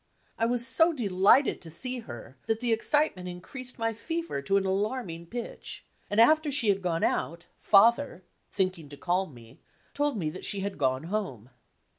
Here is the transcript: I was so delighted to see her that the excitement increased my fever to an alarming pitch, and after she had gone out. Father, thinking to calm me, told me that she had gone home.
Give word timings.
I 0.39 0.47
was 0.47 0.65
so 0.65 0.93
delighted 0.93 1.61
to 1.61 1.69
see 1.69 1.99
her 1.99 2.35
that 2.47 2.59
the 2.59 2.73
excitement 2.73 3.29
increased 3.29 3.77
my 3.77 3.93
fever 3.93 4.41
to 4.41 4.57
an 4.57 4.65
alarming 4.65 5.27
pitch, 5.27 5.85
and 6.09 6.19
after 6.19 6.49
she 6.49 6.69
had 6.69 6.81
gone 6.81 7.03
out. 7.03 7.45
Father, 7.59 8.23
thinking 8.51 8.89
to 8.89 8.97
calm 8.97 9.31
me, 9.35 9.59
told 9.93 10.17
me 10.17 10.31
that 10.31 10.43
she 10.43 10.61
had 10.61 10.79
gone 10.79 11.03
home. 11.03 11.51